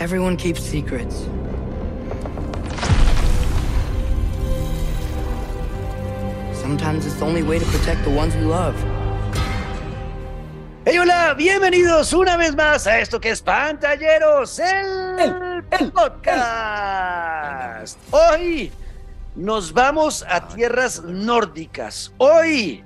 [0.00, 1.26] Everyone keeps secrets.
[6.52, 8.74] Sometimes it's the only way to protect the ones we love.
[10.84, 16.38] Hey, hola, bienvenidos una vez más a esto que es Pantalleros, el, El- el- podcast.
[18.10, 18.72] Hoy
[19.34, 22.12] nos vamos a tierras nórdicas.
[22.18, 22.82] Hoy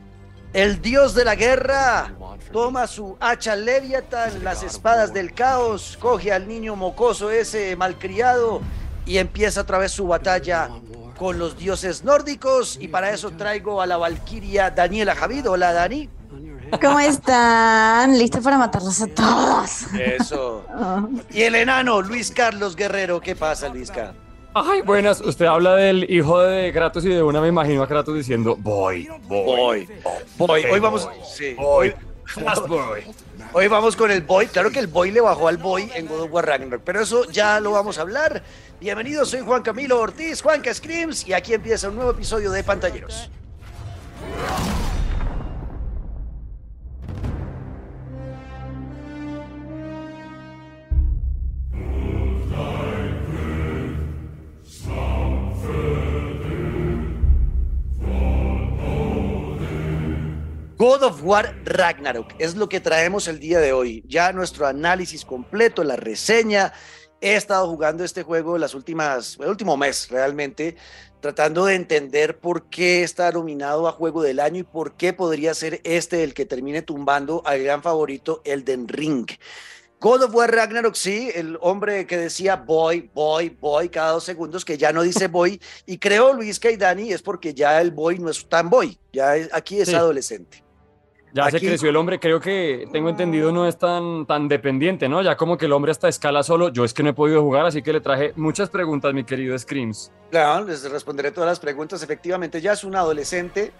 [0.52, 2.12] el dios de la guerra
[2.50, 8.60] toma su hacha Leviathan, las espadas del caos, coge al niño mocoso ese malcriado
[9.06, 10.70] y empieza otra vez su batalla
[11.18, 12.78] con los dioses nórdicos.
[12.80, 15.48] Y para eso traigo a la valquiria Daniela Javid.
[15.48, 16.08] Hola, Dani.
[16.80, 18.18] ¿Cómo están?
[18.18, 19.92] ¿Listos para matarlos a todos?
[19.94, 20.64] Eso.
[21.30, 23.20] Y el enano, Luis Carlos Guerrero.
[23.20, 24.14] ¿Qué pasa, Luisca?
[24.54, 25.20] Ay, buenas.
[25.20, 29.08] Usted habla del hijo de Kratos y de una me imagino a Kratos diciendo voy,
[29.26, 29.88] voy.
[30.36, 30.64] Boy.
[30.64, 31.08] Hoy vamos.
[31.24, 31.94] Sí, voy, hoy,
[33.52, 34.46] hoy vamos con el Boy.
[34.46, 37.30] Claro que el Boy le bajó al Boy en God of War Ragnarok, pero eso
[37.30, 38.42] ya lo vamos a hablar.
[38.80, 43.30] Bienvenidos, soy Juan Camilo Ortiz, Juanca Screams, y aquí empieza un nuevo episodio de Pantalleros.
[60.82, 64.02] God of War Ragnarok es lo que traemos el día de hoy.
[64.08, 66.72] Ya nuestro análisis completo, la reseña.
[67.20, 70.74] He estado jugando este juego las últimas, el último mes realmente,
[71.20, 75.54] tratando de entender por qué está nominado a Juego del Año y por qué podría
[75.54, 79.28] ser este el que termine tumbando al gran favorito Elden Ring.
[80.00, 84.64] God of War Ragnarok, sí, el hombre que decía boy, boy, boy cada dos segundos,
[84.64, 88.30] que ya no dice boy, y creo Luis Dani es porque ya el boy no
[88.30, 89.94] es tan boy, ya es- aquí es Sí.
[89.94, 90.64] adolescente.
[91.34, 95.22] Ya se creció el hombre, creo que tengo entendido no es tan, tan dependiente, ¿no?
[95.22, 96.68] Ya como que el hombre hasta escala solo.
[96.68, 99.58] Yo es que no he podido jugar, así que le traje muchas preguntas, mi querido
[99.58, 100.12] Screams.
[100.30, 102.02] Claro, les responderé todas las preguntas.
[102.02, 103.72] Efectivamente, ya es un adolescente,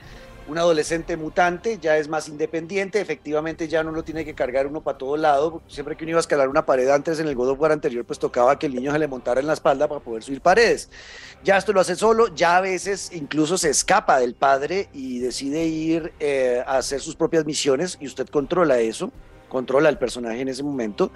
[0.48, 3.00] un adolescente mutante, ya es más independiente.
[3.00, 5.62] Efectivamente, ya no lo tiene que cargar uno para todo lado.
[5.68, 8.04] Siempre que uno iba a escalar una pared antes en el God of War anterior,
[8.04, 10.90] pues tocaba que el niño se le montara en la espalda para poder subir paredes.
[11.44, 15.64] Ya esto lo hace solo, ya a veces incluso se escapa del padre y decide
[15.64, 19.12] ir eh, a hacer sus propias misiones y usted controla eso,
[19.48, 21.12] controla al personaje en ese momento.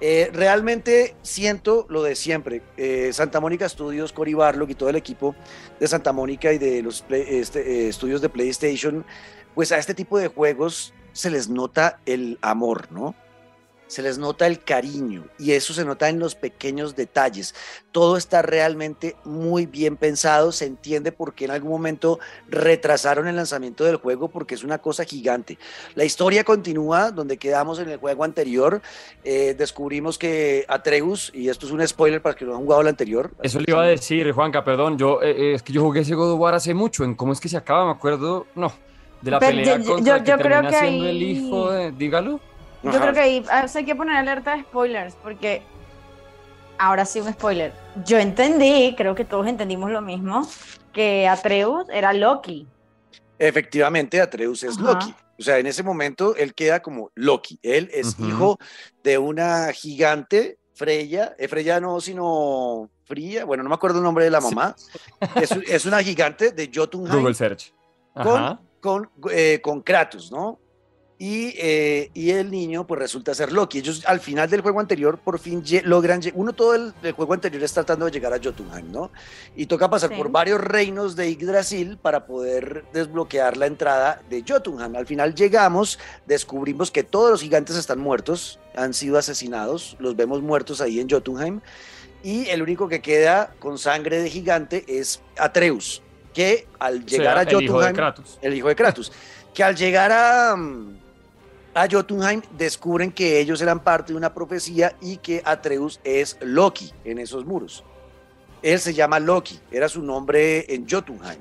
[0.00, 2.62] Eh, realmente siento lo de siempre.
[2.76, 5.34] Eh, Santa Mónica Studios, Cory Barlog y todo el equipo
[5.78, 9.04] de Santa Mónica y de los play- este, eh, estudios de PlayStation,
[9.54, 13.14] pues a este tipo de juegos se les nota el amor, ¿no?
[13.90, 17.56] Se les nota el cariño y eso se nota en los pequeños detalles.
[17.90, 23.34] Todo está realmente muy bien pensado, se entiende por qué en algún momento retrasaron el
[23.34, 25.58] lanzamiento del juego porque es una cosa gigante.
[25.96, 28.80] La historia continúa donde quedamos en el juego anterior.
[29.24, 32.82] Eh, descubrimos que Atreus, y esto es un spoiler para los que no han jugado
[32.82, 33.32] el anterior.
[33.42, 34.98] Eso le iba a decir, Juanca, perdón.
[34.98, 37.02] Yo, eh, eh, es que yo jugué ese God of War hace mucho.
[37.02, 37.86] ¿En cómo es que se acaba?
[37.86, 38.46] Me acuerdo.
[38.54, 38.72] No.
[39.20, 41.90] De la Pero pelea yo- contra yo- que creo termina que siendo el hijo de.
[41.92, 42.40] Dígalo.
[42.82, 43.00] Yo Ajá.
[43.00, 45.62] creo que ahí ah, o sea, hay que poner alerta de spoilers, porque
[46.78, 47.72] ahora sí un spoiler.
[48.04, 50.48] Yo entendí, creo que todos entendimos lo mismo,
[50.92, 52.66] que Atreus era Loki.
[53.38, 54.92] Efectivamente, Atreus es Ajá.
[54.92, 55.14] Loki.
[55.38, 57.58] O sea, en ese momento él queda como Loki.
[57.62, 58.28] Él es Ujú.
[58.28, 58.58] hijo
[59.02, 61.34] de una gigante, Freya.
[61.38, 63.44] Eh, Freya no, sino Fría.
[63.46, 64.74] Bueno, no me acuerdo el nombre de la mamá.
[65.36, 67.72] Es, es una gigante de Jotunheim Google Search.
[68.14, 70.58] con, con, eh, con Kratos, ¿no?
[71.22, 73.80] Y, eh, y el niño pues resulta ser Loki.
[73.80, 77.62] Ellos al final del juego anterior por fin logran, uno todo el, el juego anterior
[77.62, 79.12] está tratando de llegar a Jotunheim, ¿no?
[79.54, 80.16] Y toca pasar Sí.
[80.16, 84.96] por varios reinos de Yggdrasil para poder desbloquear la entrada de Jotunheim.
[84.96, 90.40] Al final llegamos, descubrimos que todos los gigantes están muertos, han sido asesinados, los vemos
[90.40, 91.60] muertos ahí en Jotunheim.
[92.22, 96.00] Y el único que queda con sangre de gigante es Atreus,
[96.32, 98.38] que al O sea, llegar a el hijo de Jotunheim Kratos.
[98.40, 99.12] el hijo de Kratos,
[99.52, 100.99] que al llegar a, mm,
[101.74, 106.92] a Jotunheim descubren que ellos eran parte de una profecía y que Atreus es Loki
[107.04, 107.84] en esos muros.
[108.62, 111.40] Él se llama Loki, era su nombre en Jotunheim.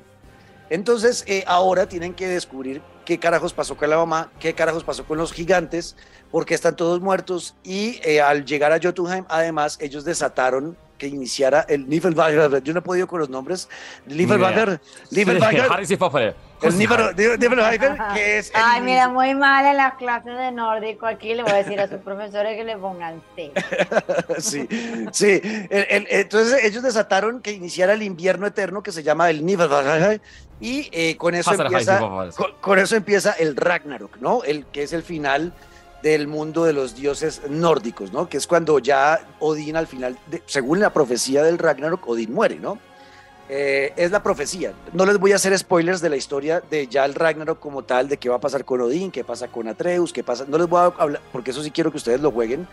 [0.70, 5.04] Entonces eh, ahora tienen que descubrir qué carajos pasó con la mamá, qué carajos pasó
[5.04, 5.96] con los gigantes,
[6.32, 11.66] porque están todos muertos y eh, al llegar a Jotunheim además ellos desataron que iniciara
[11.68, 12.62] el Niflheim.
[12.64, 13.68] Yo no he podido con los nombres.
[15.72, 16.36] Harris y Papaya.
[16.62, 21.08] el Niflheim, que es el Ay, mira, muy mal en las clases de nórdico.
[21.08, 23.52] Aquí le voy a decir a sus profesores que le pongan T.
[24.40, 24.68] sí,
[25.14, 25.42] sí.
[25.70, 30.20] El- el- entonces ellos desataron que iniciara el invierno eterno que se llama el Niflheim
[30.62, 32.00] y eh, con eso empieza
[32.36, 34.44] con, con eso empieza el Ragnarok, ¿no?
[34.44, 35.54] El que es el final
[36.04, 38.30] del mundo de los dioses nórdicos, ¿no?
[38.30, 42.80] Que es cuando ya Odín al final, según la profecía del Ragnarok, Odín muere, ¿no?
[43.52, 44.74] Eh, es la profecía.
[44.94, 48.08] No les voy a hacer spoilers de la historia de ya el Ragnarok como tal,
[48.08, 50.46] de qué va a pasar con Odín, qué pasa con Atreus, qué pasa.
[50.48, 52.68] No les voy a hablar, porque eso sí quiero que ustedes lo jueguen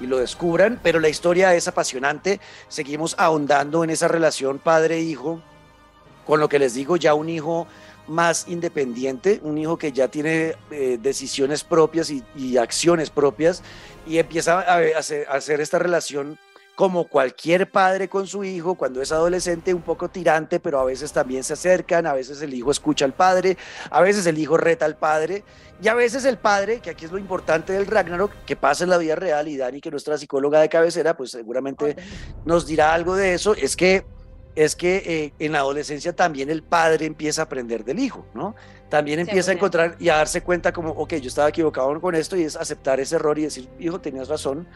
[0.00, 2.40] y lo descubran, pero la historia es apasionante.
[2.68, 5.40] Seguimos ahondando en esa relación padre-hijo,
[6.26, 7.66] con lo que les digo, ya un hijo
[8.08, 13.62] más independiente, un hijo que ya tiene eh, decisiones propias y, y acciones propias
[14.06, 16.38] y empieza a, a hacer, a hacer esta relación
[16.78, 21.12] como cualquier padre con su hijo, cuando es adolescente, un poco tirante, pero a veces
[21.12, 23.56] también se acercan, a veces el hijo escucha al padre,
[23.90, 25.42] a veces el hijo reta al padre,
[25.82, 28.90] y a veces el padre, que aquí es lo importante del Ragnarok, que pasa en
[28.90, 31.96] la vida real, y Dani, que es nuestra psicóloga de cabecera, pues seguramente
[32.44, 34.06] nos dirá algo de eso, es que,
[34.64, 38.56] es que eh, en la adolescencia también el padre empieza a aprender del hijo, ¿no?
[38.88, 39.56] También empieza a 100%.
[39.56, 42.98] encontrar y a darse cuenta como, ok, yo estaba equivocado con esto y es aceptar
[42.98, 44.66] ese error y decir, hijo, tenías razón.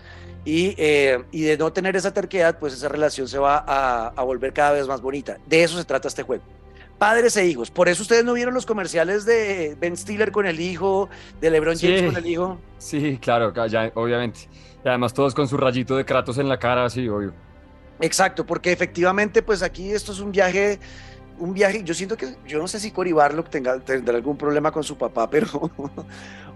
[0.45, 4.23] Y, eh, y de no tener esa terquedad, pues esa relación se va a, a
[4.23, 5.39] volver cada vez más bonita.
[5.47, 6.45] De eso se trata este juego.
[6.99, 7.71] Padres e hijos.
[7.73, 11.09] Por eso ustedes no vieron los comerciales de Ben Stiller con el hijo,
[11.41, 11.89] de LeBron Sí.
[11.89, 12.59] James con el hijo.
[12.79, 14.49] Sí, claro, ya, obviamente.
[14.85, 17.33] Y además todos con su rayito de Kratos en la cara, sí, obvio.
[18.03, 20.81] Exacto, porque efectivamente, pues aquí esto es un viaje,
[21.39, 24.73] un viaje, yo siento que, yo no sé si Cory Barlock tenga, tendrá algún problema
[24.73, 25.71] con su papá, pero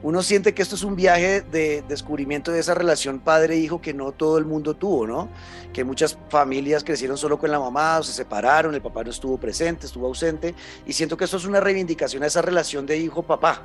[0.02, 4.10] uno siente que esto es un viaje de descubrimiento de esa relación padre-hijo que no
[4.10, 5.28] todo el mundo tuvo, ¿no?
[5.72, 9.38] Que muchas familias crecieron solo con la mamá o se separaron, el papá no estuvo
[9.38, 10.52] presente, estuvo ausente,
[10.84, 13.62] y siento que esto es una reivindicación a esa relación de hijo-papá.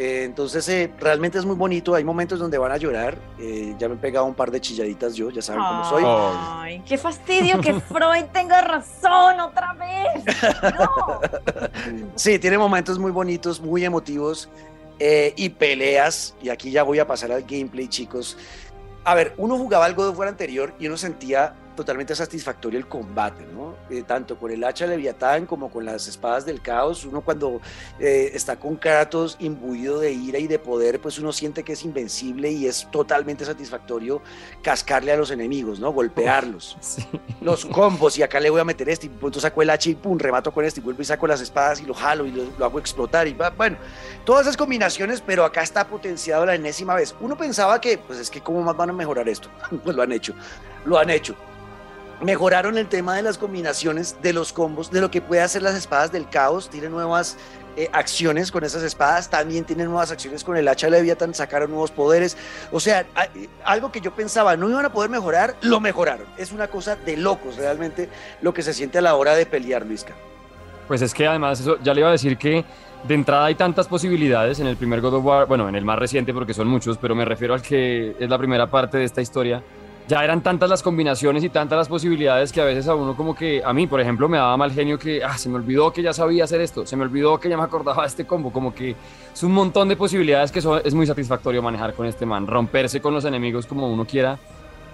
[0.00, 1.92] Eh, entonces, eh, realmente es muy bonito.
[1.92, 3.18] Hay momentos donde van a llorar.
[3.40, 6.04] eh, ya me he pegado un par de chilladitas yo, ya saben cómo soy.
[6.06, 10.24] Ay, qué fastidio que Freud tenga razón otra vez.
[10.78, 11.20] No.
[12.14, 14.48] Sí, tiene momentos muy bonitos, muy emotivos
[15.00, 16.36] y peleas.
[16.40, 18.36] Y aquí ya voy a pasar al gameplay, chicos.
[19.02, 22.88] A ver, uno jugaba al God of War anterior y uno sentía totalmente satisfactorio el
[22.88, 23.76] combate, ¿no?
[23.88, 27.04] Eh, tanto con el hacha Leviatán como con las espadas del caos.
[27.04, 27.60] Uno cuando
[28.00, 31.84] eh, está con Kratos imbuido de ira y de poder, pues uno siente que es
[31.84, 34.20] invencible y es totalmente satisfactorio
[34.62, 35.92] cascarle a los enemigos, ¿no?
[35.92, 37.06] Golpearlos Sí.
[37.40, 39.94] los combos y acá le voy a meter este y punto saco el hacha y
[39.94, 42.42] pum, remato con este y vuelvo y saco las espadas y lo jalo y lo,
[42.58, 43.76] lo hago explotar y va- bueno,
[44.24, 47.14] todas esas combinaciones, pero acá está potenciado la enésima vez.
[47.20, 49.48] Uno pensaba que, pues es que cómo más van a mejorar esto,
[49.84, 50.34] pues lo han hecho,
[50.84, 51.34] lo han hecho.
[52.20, 55.76] Mejoraron el tema de las combinaciones, de los combos, de lo que puede hacer las
[55.76, 57.36] espadas del caos, tiene nuevas
[57.76, 61.92] eh, acciones con esas espadas, también tienen nuevas acciones con el hacha Leviathan, sacaron nuevos
[61.92, 62.36] poderes,
[62.72, 63.02] o sea,
[63.36, 66.26] eh, algo que yo pensaba no iban a poder mejorar, lo mejoraron.
[66.36, 68.08] Es una cosa de locos realmente
[68.42, 70.14] lo que se siente a la hora de pelear, Luisca.
[70.88, 72.64] Pues es que además, eso ya le iba a decir que
[73.04, 76.00] de entrada hay tantas posibilidades en el primer God of War, bueno, en el más
[76.00, 79.20] reciente porque son muchos, pero me refiero al que es la primera parte de esta
[79.20, 79.62] historia.
[80.08, 83.34] Ya eran tantas las combinaciones y tantas las posibilidades que a veces a uno como
[83.34, 86.02] que, a mí por ejemplo, me daba mal genio que, ah, se me olvidó que
[86.02, 88.74] ya sabía hacer esto, se me olvidó que ya me acordaba de este combo, como
[88.74, 88.96] que
[89.34, 93.02] es un montón de posibilidades que eso es muy satisfactorio manejar con este man, romperse
[93.02, 94.38] con los enemigos como uno quiera.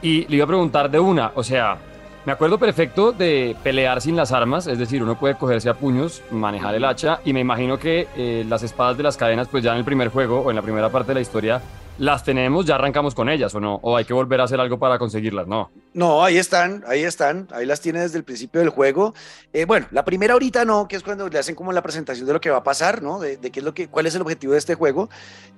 [0.02, 1.78] Y le iba a preguntar de una, o sea,
[2.24, 6.22] me acuerdo perfecto de pelear sin las armas, es decir, uno puede cogerse a puños,
[6.32, 9.70] manejar el hacha, y me imagino que eh, las espadas de las cadenas, pues ya
[9.70, 11.62] en el primer juego o en la primera parte de la historia,
[11.98, 13.76] las tenemos, ya arrancamos con ellas, ¿o no?
[13.82, 15.70] O hay que volver a hacer algo para conseguirlas, ¿no?
[15.92, 19.14] No, ahí están, ahí están, ahí las tiene desde el principio del juego.
[19.52, 22.32] Eh, bueno, la primera ahorita no, que es cuando le hacen como la presentación de
[22.32, 23.20] lo que va a pasar, ¿no?
[23.20, 25.08] De, de qué es lo que, cuál es el objetivo de este juego.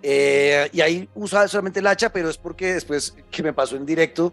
[0.02, 3.87] Eh, y ahí usa solamente el hacha, pero es porque después que me pasó en
[3.87, 4.33] directo,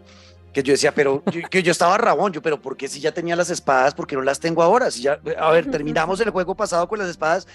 [0.52, 3.12] que yo decía, pero yo, que yo estaba rabón, yo, pero ¿por qué si ya
[3.12, 4.90] tenía las espadas, por qué no las tengo ahora?
[4.90, 7.48] Si ya, a ver, terminamos el juego pasado con las espadas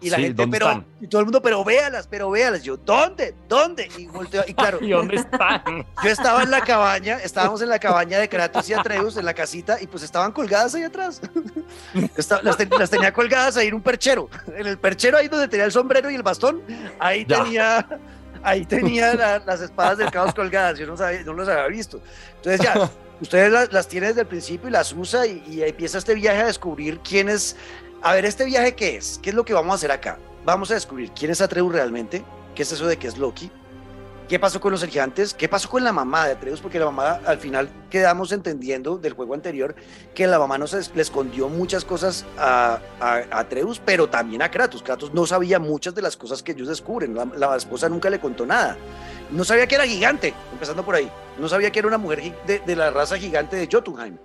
[0.00, 0.86] y la Sí, gente, ¿dónde pero, están?
[1.00, 2.62] y todo el mundo, pero véalas, pero véalas.
[2.62, 3.34] Yo, ¿dónde?
[3.48, 3.88] ¿Dónde?
[3.98, 5.62] Y volteo, y claro, ¿Y dónde están?
[6.02, 9.34] yo estaba en la cabaña, estábamos en la cabaña de Kratos y Atreus, en la
[9.34, 11.20] casita, y pues estaban colgadas ahí atrás.
[12.42, 14.28] Las, ten- las tenía colgadas ahí en un perchero.
[14.56, 16.62] En el perchero ahí donde tenía el sombrero y el bastón,
[16.98, 17.42] ahí Ya.
[17.42, 17.88] tenía,
[18.42, 20.78] ahí tenía la- las espadas del caos colgadas.
[20.78, 22.00] Yo no, sabía, no los había visto.
[22.36, 22.90] Entonces ya,
[23.20, 26.40] ustedes las, las tienen desde el principio y las usa y, y empieza este viaje
[26.42, 27.56] a descubrir quién es.
[28.02, 29.20] A ver, ¿este viaje qué es?
[29.22, 30.18] ¿Qué es lo que vamos a hacer acá?
[30.44, 33.50] Vamos a descubrir quién es Atreus realmente, qué es eso de que es Loki,
[34.30, 35.34] ¿Qué pasó con los gigantes?
[35.34, 36.60] ¿Qué pasó con la mamá de Atreus?
[36.60, 39.74] Porque la mamá, al final, quedamos entendiendo del juego anterior
[40.14, 42.78] que la mamá nos le escondió muchas cosas a,
[43.32, 44.84] Atreus, pero también a Kratos.
[44.84, 47.12] Kratos no sabía muchas de las cosas que ellos descubren.
[47.36, 48.76] La, esposa nunca le contó nada.
[49.32, 51.10] No sabía que era gigante, empezando por ahí.
[51.36, 54.16] No sabía que era una mujer de la raza gigante de Jotunheim.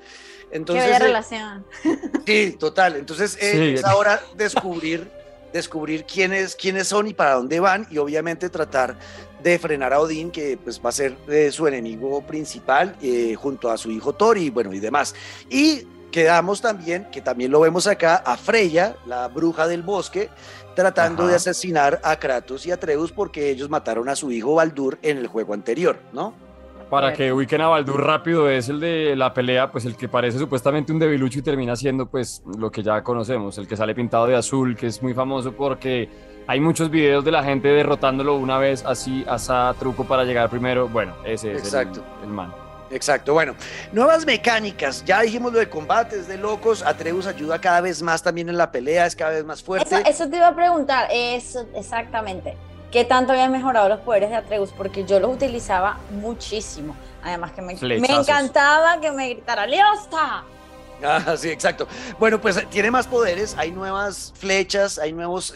[0.50, 1.66] Qué Entonces, bella eh, relación.
[2.25, 2.96] Sí, total.
[2.96, 3.74] Entonces eh, Sí.
[3.75, 5.10] es ahora descubrir,
[5.54, 8.98] descubrir quiénes, quiénes son y para dónde van y obviamente tratar
[9.44, 13.70] de frenar a Odín, que pues va a ser eh, su enemigo principal eh, junto
[13.70, 15.14] a su hijo Thor y bueno y demás.
[15.50, 20.30] Y quedamos también, que también lo vemos acá, a Freya, la bruja del bosque,
[20.75, 21.32] tratando Ajá.
[21.32, 25.18] de asesinar a Kratos y a Atreus porque ellos mataron a su hijo Baldur en
[25.18, 26.34] el juego anterior, ¿no?
[26.89, 30.38] Para que ubiquen a Baldur rápido, es el de la pelea, pues el que parece
[30.38, 34.27] supuestamente un debilucho y termina siendo pues lo que ya conocemos, el que sale pintado
[34.27, 36.08] de azul, que es muy famoso porque
[36.48, 40.88] hay muchos videos de la gente derrotándolo una vez así, asá, truco para llegar primero.
[40.88, 42.04] Bueno, ese es el- Exacto.
[42.22, 42.54] el man.
[42.92, 43.56] Exacto, bueno,
[43.92, 48.48] nuevas mecánicas, ya dijimos lo de combates de locos, Atreus ayuda cada vez más también
[48.48, 49.88] en la pelea, es cada vez más fuerte.
[49.96, 52.56] Eso, eso te iba a preguntar, eso exactamente.
[52.92, 54.72] ¿Qué tanto habían mejorado los poderes de Atreus?
[54.75, 56.96] Porque yo los utilizaba muchísimo.
[57.24, 60.44] Además que me, me encantaba que me gritara ¡Leosta!
[61.04, 61.88] Ah, sí, exacto.
[62.20, 65.54] Bueno, pues eh, tiene más poderes, hay nuevas flechas, hay nuevas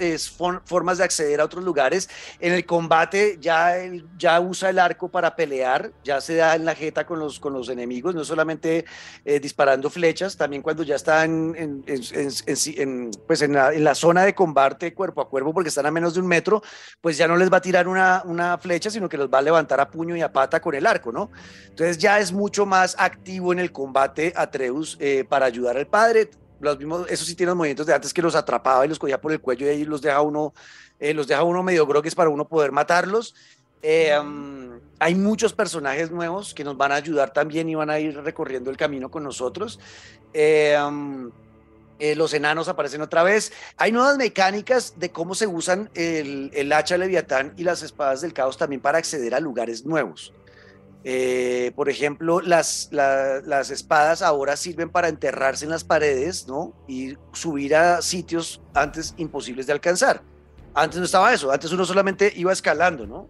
[0.66, 2.10] formas de acceder a otros lugares.
[2.40, 3.76] En el combate ya,
[4.18, 7.54] ya usa el arco para pelear, ya se da en la jeta con los, con
[7.54, 8.86] los enemigos, no solamente
[9.26, 11.84] eh, disparando flechas, también cuando ya están en,
[13.26, 16.20] pues la, en la zona de combate cuerpo a cuerpo, porque están a menos de
[16.20, 16.62] un metro,
[17.02, 19.42] pues ya no les va a tirar una, una flecha, sino que los va a
[19.42, 21.32] levantar a puño y a pata con el arco, ¿no?
[21.70, 26.30] Entonces ya es mucho más activo en el combate Atreus eh, para ayudar al padre.
[26.60, 29.22] Los mismos, eso sí tiene los movimientos de antes que los atrapaba y los cogía
[29.22, 30.54] por el cuello y ahí los deja uno,
[31.00, 33.34] eh, los deja uno medio grogues para uno poder matarlos.
[33.82, 38.00] Eh, um, hay muchos personajes nuevos que nos van a ayudar también y van a
[38.00, 39.80] ir recorriendo el camino con nosotros.
[40.34, 41.32] Eh, um,
[42.00, 43.52] eh, los enanos aparecen otra vez.
[43.78, 48.34] Hay nuevas mecánicas de cómo se usan el, el hacha leviatán y las espadas del
[48.34, 50.34] caos también para acceder a lugares nuevos.
[51.06, 56.74] Eh, por ejemplo, las, la- las espadas ahora sirven para enterrarse en las paredes, ¿no?
[56.88, 60.22] Y subir a sitios antes imposibles de alcanzar.
[60.74, 63.28] Antes no estaba eso, antes uno solamente iba escalando, ¿no?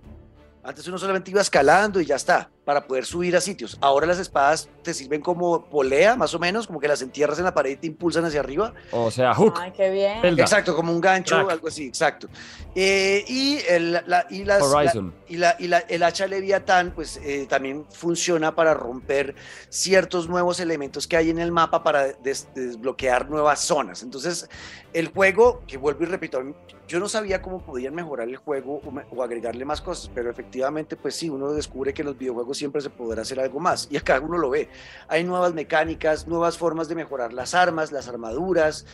[0.64, 3.80] Antes uno solamente iba escalando y ya está, para poder subir a sitios.
[3.82, 7.46] Ahora las espadas te sirven como polea, más o menos, como que las entierras en
[7.46, 8.76] la pared y te impulsan hacia arriba.
[8.92, 9.56] O sea, Hook.
[9.60, 10.22] Ay, qué bien.
[10.22, 11.50] Zelda, Exacto, como un gancho, Crack.
[11.50, 12.28] algo así, exacto.
[12.76, 15.16] Eh, y el, la, y las, la- Horizon.
[15.28, 19.34] y, la, y la- el hacha Leviatán, pues eh, también funciona para romper
[19.70, 24.04] ciertos nuevos elementos que hay en el mapa para des- desbloquear nuevas zonas.
[24.04, 24.48] Entonces,
[24.94, 26.40] el juego, que vuelvo y repito,
[26.88, 30.96] yo no sabía cómo podían mejorar el juego o, o agregarle más cosas, pero efectivamente,
[30.96, 34.20] pues sí, uno descubre que los videojuegos siempre se podrá hacer algo más y acá
[34.20, 34.70] uno lo ve.
[35.08, 38.86] Hay nuevas mecánicas, nuevas formas de mejorar las armas, las armaduras.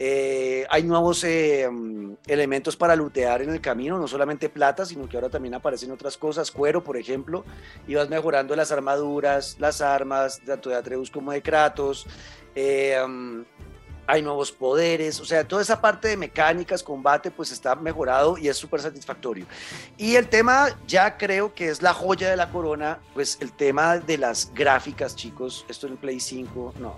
[0.00, 5.08] Eh, hay nuevos eh, mm, elementos para lootear en el camino, no solamente plata, sino
[5.08, 7.44] que ahora también aparecen otras cosas, cuero, por ejemplo,
[7.88, 12.06] y vas mejorando las armaduras, las armas, tanto de Atreus como de Kratos.
[12.54, 13.42] Eh, mm,
[14.08, 18.48] hay nuevos poderes, o sea, toda esa parte de mecánicas, combate, pues está mejorado y
[18.48, 19.44] es súper satisfactorio.
[19.98, 23.98] Y el tema, ya creo que es la joya de la corona, pues el tema
[23.98, 26.96] de las gráficas, chicos, esto en Play 5, no,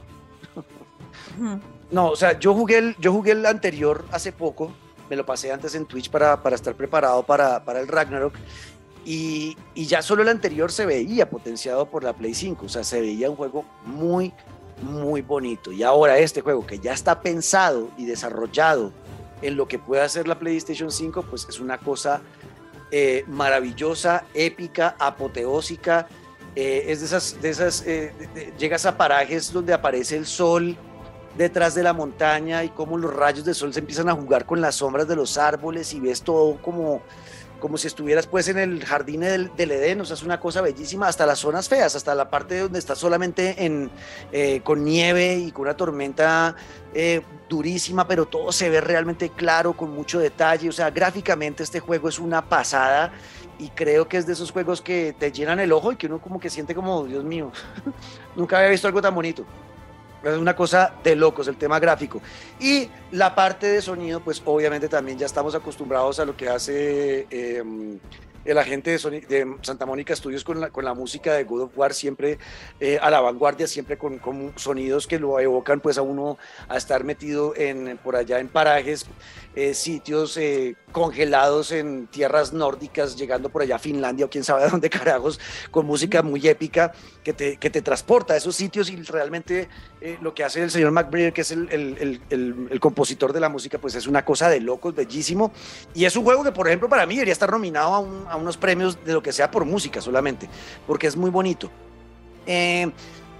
[1.90, 4.72] no, o sea, yo jugué el, yo jugué el anterior hace poco,
[5.08, 8.36] me lo pasé antes en Twitch para, para estar preparado para, para el Ragnarok,
[9.04, 12.84] y, y ya solo el anterior se veía potenciado por la Play 5, o sea,
[12.84, 14.32] se veía un juego muy,
[14.82, 15.72] muy bonito.
[15.72, 18.92] Y ahora este juego que ya está pensado y desarrollado
[19.42, 22.20] en lo que puede hacer la PlayStation 5, pues es una cosa
[22.90, 26.08] eh, maravillosa, épica, apoteósica.
[26.56, 28.12] eh, es de esas, de esas eh,
[28.58, 30.76] llegas a parajes donde aparece el sol
[31.38, 34.60] detrás de la montaña y cómo los rayos de sol se empiezan a jugar con
[34.60, 37.02] las sombras de los árboles y ves todo como,
[37.60, 40.60] como si estuvieras pues en el jardín del, del Edén, o sea, es una cosa
[40.60, 43.90] bellísima, hasta las zonas feas, hasta la parte donde estás solamente en,
[44.32, 46.56] eh, con nieve y con una tormenta
[46.94, 51.78] eh, durísima, pero todo se ve realmente claro, con mucho detalle, o sea, gráficamente este
[51.78, 53.12] juego es una pasada
[53.58, 56.18] y creo que es de esos juegos que te llenan el ojo y que uno
[56.20, 57.52] como que siente como, Dios mío,
[58.36, 59.44] nunca había visto algo tan bonito.
[60.22, 62.20] Es una cosa de locos el tema gráfico.
[62.58, 67.26] Y la parte de sonido, pues obviamente también ya estamos acostumbrados a lo que hace
[67.30, 67.62] eh,
[68.44, 71.62] el agente de, Sony- de Santa Mónica Studios con la, con la música de God
[71.62, 72.38] of War, siempre
[72.80, 76.76] eh, a la vanguardia, siempre con, con sonidos que lo evocan pues a uno a
[76.76, 79.06] estar metido en, por allá en parajes,
[79.54, 84.64] eh, sitios eh, congelados en tierras nórdicas, llegando por allá a Finlandia o quién sabe
[84.64, 86.92] de dónde carajos, con música muy épica
[87.24, 89.68] que te, que te transporta a esos sitios y realmente
[90.00, 93.32] eh, lo que hace el señor McBrayer, que es el, el- el- el- el compositor
[93.32, 95.52] de la música, pues es una cosa de locos, bellísimo.
[95.94, 98.36] Y es un juego que, por ejemplo, para mí debería estar nominado a, un- a
[98.36, 100.48] unos premios de lo que sea por música solamente,
[100.86, 101.70] porque es muy bonito.
[102.46, 102.90] Eh,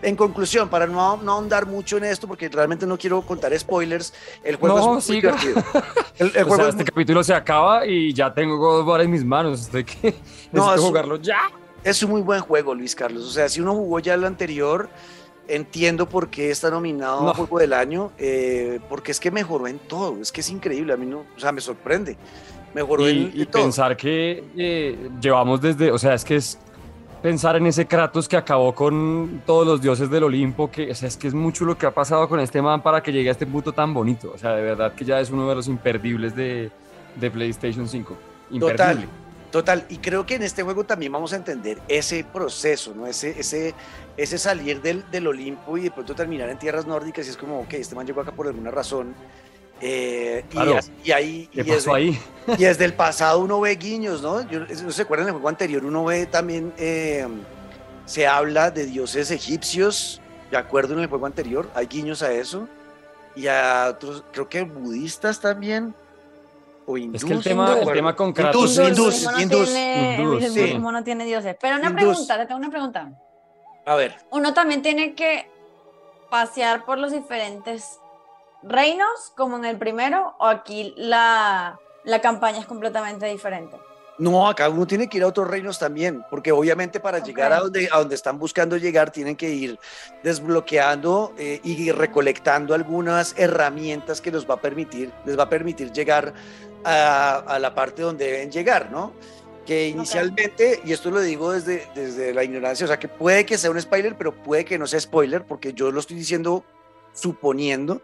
[0.02, 4.14] En conclusión, para no, no ahondar mucho en esto, porque realmente no quiero contar spoilers,
[4.42, 5.32] el juego No, es muy siga.
[5.36, 5.62] divertido.
[6.18, 8.80] El, el O sea, juego es este muy- capítulo se acaba y ya tengo God
[8.80, 9.60] of War en mis manos.
[9.66, 10.14] Estoy que
[10.52, 11.38] No, necesito es un- jugarlo ya.
[11.84, 13.24] es un muy buen juego, Luis Carlos.
[13.24, 14.88] O sea, si uno jugó ya el anterior,
[15.48, 17.30] entiendo por qué está nominado No.
[17.30, 20.16] a Juego del Año, eh, porque es que mejoró en todo.
[20.22, 22.16] Es que es increíble, a mí no, o sea, me sorprende.
[22.74, 23.62] Mejoró Y, en y todo.
[23.62, 26.58] pensar que eh, llevamos desde, o sea, es que es
[27.22, 31.08] pensar en ese Kratos que acabó con todos los dioses del Olimpo, que, o sea,
[31.08, 33.32] es que es mucho lo que ha pasado con este man para que llegue a
[33.32, 34.32] este punto tan bonito.
[34.34, 36.70] O sea, de verdad que ya es uno de los imperdibles de,
[37.16, 38.16] de PlayStation 5.
[38.52, 38.76] Imperdible.
[38.76, 39.08] Total.
[39.50, 43.04] Total, y creo que en este juego también vamos a entender ese proceso, ¿no?
[43.08, 43.74] Ese, ese,
[44.16, 47.58] ese salir del, del Olimpo y de pronto terminar en tierras nórdicas y es como,
[47.62, 49.12] ok, este man llegó acá por alguna razón.
[49.80, 50.76] Eh, y, Claro.
[50.76, 52.20] as- y ahí, ¿Qué y pasó desde, ahí?
[52.58, 54.42] y desde el pasado uno ve guiños, ¿no?
[54.48, 55.84] Yo, ¿no se acuerdan del juego anterior?
[55.84, 57.26] Uno ve también, eh,
[58.04, 60.20] se habla de dioses egipcios,
[60.50, 62.68] de acuerdo en el juego anterior, hay guiños a eso.
[63.36, 65.94] Y a otros, creo que budistas también.
[66.84, 67.22] O hindús.
[67.22, 69.64] Es que el tema, el tema con Kratos Hindús, es- hindús, el mismo no hindús,
[69.72, 70.60] tiene- hindús, el sí.
[70.62, 71.56] mismo no tiene dioses.
[71.60, 72.02] Pero una Hindús.
[72.02, 73.12] pregunta, te tengo una pregunta.
[73.86, 75.48] A ver, Uno también tiene que
[76.30, 77.98] pasear por los diferentes
[78.62, 83.76] reinos, como en el primero, o aquí la, la campaña es completamente diferente.
[84.18, 87.60] no, acá uno tiene que ir a otros reinos también, porque obviamente para llegar a
[87.60, 89.78] donde, a donde están buscando llegar tienen que ir
[90.22, 95.90] desbloqueando eh, y recolectando algunas herramientas que los va a permitir, les va a permitir
[95.90, 96.34] llegar
[96.84, 99.14] a, a la parte donde deben llegar, ¿no?
[99.64, 103.56] Que inicialmente, y esto lo digo desde, desde la ignorancia, o sea, que puede que
[103.56, 106.62] sea un spoiler, pero puede que no sea spoiler, porque yo lo estoy diciendo
[107.14, 108.02] suponiendo.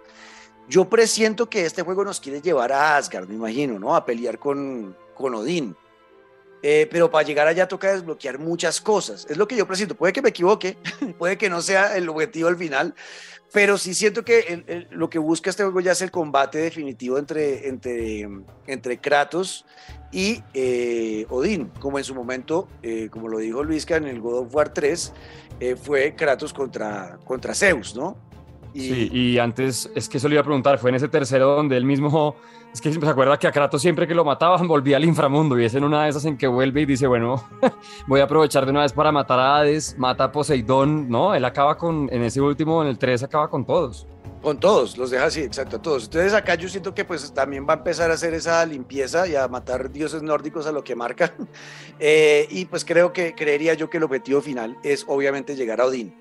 [0.68, 3.94] Yo presiento que este juego nos quiere llevar a Asgard, me imagino, ¿no?
[3.94, 5.76] A pelear con, con Odín.
[6.62, 9.26] Eh, pero para llegar allá toca desbloquear muchas cosas.
[9.28, 9.94] Es lo que yo presiento.
[9.94, 10.76] Puede que me equivoque,
[11.18, 12.94] puede que no sea el objetivo al final,
[13.52, 17.68] pero sí siento que lo que busca este juego ya es el combate definitivo entre,
[17.68, 18.28] entre,
[18.66, 19.64] entre Kratos
[20.12, 24.46] y eh, Odín, como en su momento, eh, como lo dijo Luisca en el God
[24.46, 25.12] of War 3,
[25.60, 28.16] eh, fue Kratos contra, contra Zeus, ¿no?
[28.76, 31.56] Y, Sí, y antes, es que eso le iba a preguntar, fue en ese tercero
[31.56, 32.36] donde él mismo,
[32.72, 35.64] es que se acuerda que a Kratos siempre que lo mataban volvía al inframundo y
[35.64, 37.42] es en una de esas en que vuelve y dice, bueno,
[38.06, 41.34] voy a aprovechar de una vez para matar a Hades, mata a Poseidón, ¿no?
[41.34, 44.06] Él acaba con, en ese último, en el 3, acaba con todos.
[44.46, 46.04] Con todos, los deja así, exacto, a todos.
[46.04, 49.34] Entonces acá yo siento que pues también va a empezar a hacer esa limpieza y
[49.34, 51.32] a matar dioses nórdicos a lo que marcan.
[51.98, 55.86] Eh, y pues creo que, creería yo que el objetivo final es obviamente llegar a
[55.86, 56.14] Odín.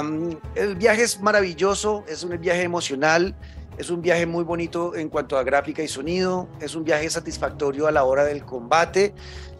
[0.00, 3.36] Um, el viaje es maravilloso, es un viaje emocional,
[3.76, 7.86] es un viaje muy bonito en cuanto a gráfica y sonido, es un viaje satisfactorio
[7.86, 9.12] a la hora del combate.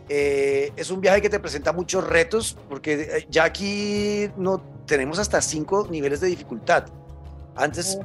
[0.08, 5.18] Eh, es un viaje que te presenta muchos retos, porque eh, ya aquí no tenemos
[5.18, 6.84] hasta cinco niveles de dificultad.
[7.56, 7.98] Antes,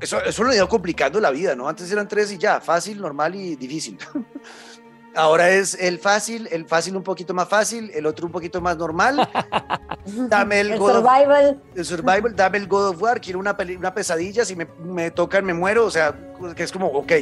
[0.00, 1.68] eso, eso lo ha ido complicando la vida, ¿no?
[1.68, 3.98] Antes eran tres y ya, fácil, normal y difícil.
[5.14, 8.78] Ahora es el fácil, el fácil un poquito más fácil, el otro un poquito más
[8.78, 9.28] normal.
[10.06, 11.62] Dame el, El God of- survival.
[11.74, 15.10] el survival, dame el God of War, quiero una, peli- una pesadilla, si me, me
[15.10, 16.18] tocan me muero, o sea,
[16.56, 17.12] que es como, ok,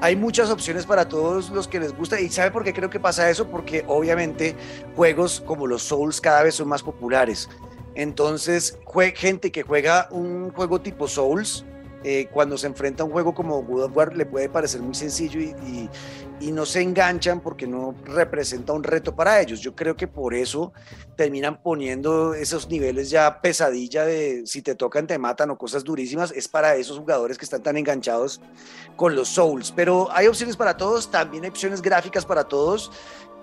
[0.00, 2.98] hay muchas opciones para todos los que les gusta y ¿sabe por qué creo que
[2.98, 3.46] pasa eso?
[3.46, 4.56] Porque obviamente
[4.96, 7.48] juegos como los Souls cada vez son más populares.
[7.94, 8.78] Entonces,
[9.14, 11.64] gente que juega un juego tipo Souls,
[12.02, 14.94] eh, cuando se enfrenta a un juego como God of War le puede parecer muy
[14.94, 19.60] sencillo y no se enganchan porque no representa un reto para ellos.
[19.60, 20.72] Yo creo que por eso
[21.16, 26.32] terminan poniendo esos niveles ya pesadilla de si te tocan te matan o cosas durísimas,
[26.32, 28.40] es para esos jugadores que están tan enganchados
[28.96, 29.72] con los Souls.
[29.72, 32.90] Pero hay opciones para todos, también hay opciones gráficas para todos.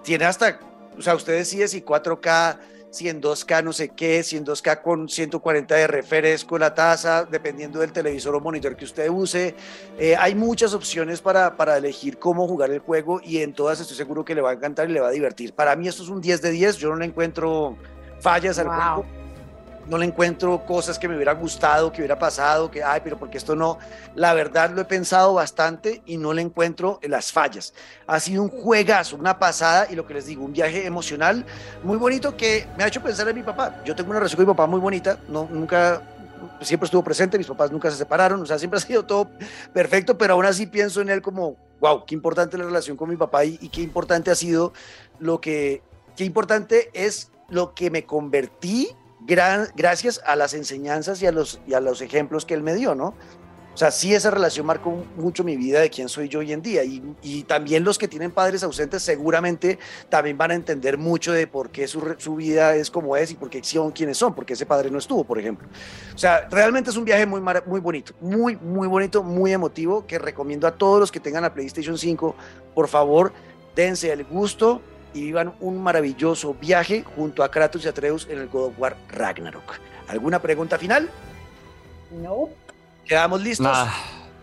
[0.03, 0.59] Tiene hasta,
[0.97, 2.59] o sea, usted decide si 4K,
[2.91, 7.23] si en 2K no sé qué, si en 2K con 140 de refresco la tasa,
[7.23, 9.55] dependiendo del televisor o monitor que usted use.
[9.97, 13.95] Eh, hay muchas opciones para, para elegir cómo jugar el juego y en todas estoy
[13.95, 15.53] seguro que le va a encantar y le va a divertir.
[15.53, 17.77] Para mí esto es un 10 de 10, yo no le encuentro
[18.19, 19.20] fallas al juego.
[19.91, 23.37] No le encuentro cosas que me hubiera gustado, que hubiera pasado, que, ay, pero porque
[23.37, 23.77] esto no.
[24.15, 27.73] La verdad lo he pensado bastante y no le encuentro las fallas.
[28.07, 31.45] Ha sido un juegazo, una pasada y lo que les digo, un viaje emocional
[31.83, 33.81] muy bonito que me ha hecho pensar en mi papá.
[33.83, 36.01] Yo tengo una relación con mi papá muy bonita, no, nunca,
[36.61, 39.29] siempre estuvo presente, mis papás nunca se separaron, o sea, siempre ha sido todo
[39.73, 43.17] perfecto, pero aún así pienso en él como, wow, qué importante la relación con mi
[43.17, 44.71] papá y, y qué importante ha sido
[45.19, 45.83] lo que,
[46.15, 51.59] qué importante es lo que me convertí gran- gracias a las enseñanzas y a, los,
[51.67, 53.13] y a los ejemplos que él me dio, ¿no?
[53.73, 56.61] O sea, sí esa relación marcó mucho mi vida de quién soy yo hoy en
[56.61, 56.83] día.
[56.83, 59.79] Y, y también los que tienen padres ausentes seguramente
[60.09, 63.35] también van a entender mucho de por qué su, su vida es como es y
[63.35, 65.69] por qué son quienes son, porque ese padre no estuvo, por ejemplo.
[66.13, 70.19] O sea, realmente es un viaje muy, muy bonito, muy, muy bonito, muy emotivo, que
[70.19, 72.35] recomiendo a todos los que tengan la PlayStation 5,
[72.75, 73.31] por favor,
[73.73, 74.81] dense el gusto
[75.13, 78.97] y vivan un maravilloso viaje junto a Kratos y Atreus en el God of War
[79.09, 79.79] Ragnarok.
[80.07, 81.09] ¿Alguna pregunta final?
[82.11, 82.49] No.
[83.05, 83.65] ¿Quedamos listos?
[83.65, 83.91] Nah,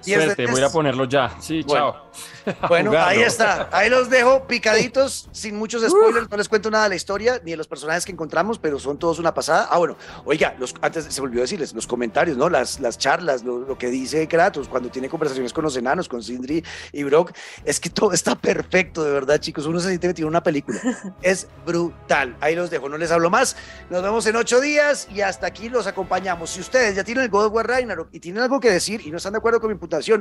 [0.00, 1.36] suerte, voy a ponerlo ya.
[1.40, 1.92] Sí, Bueno.
[1.92, 2.08] chao.
[2.68, 3.68] Bueno, ahí está.
[3.72, 6.30] Ahí los dejo picaditos, sin muchos spoilers.
[6.30, 8.98] No les cuento nada de la historia ni de los personajes que encontramos, pero son
[8.98, 9.68] todos una pasada.
[9.70, 12.48] Ah, bueno, oiga, los, antes se volvió a decirles, los comentarios, ¿no?
[12.48, 16.22] Las, las charlas, lo, lo que dice Kratos cuando tiene conversaciones con los enanos, con
[16.22, 17.32] Sindri y Brock.
[17.66, 19.66] Es que todo está perfecto, de verdad, chicos.
[19.66, 20.80] Uno se siente metido en una película.
[21.22, 22.34] Es brutal.
[22.40, 23.56] Ahí los dejo, no les hablo más.
[23.90, 26.50] Nos vemos en ocho días y hasta aquí los acompañamos.
[26.50, 29.10] Si ustedes ya tienen el God of War Ragnarok y tienen algo que decir y
[29.10, 29.76] no están de acuerdo con mi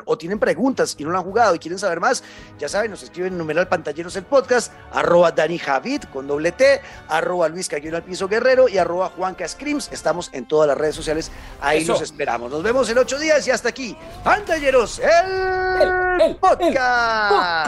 [0.05, 2.23] o tienen preguntas y no lo han jugado y quieren saber más,
[2.59, 6.81] ya saben, nos escriben en numeral pantalleros el podcast, arroba Dani Javid con doble T,
[7.09, 9.89] arroba Luis Caguero al piso guerrero y arroba Juanca Screams.
[9.91, 11.93] Estamos en todas las redes sociales, ahí Eso.
[11.93, 12.51] los esperamos.
[12.51, 15.89] Nos vemos en ocho días y hasta aquí, pantalleros, el, El-
[16.21, 17.67] el- el podcast.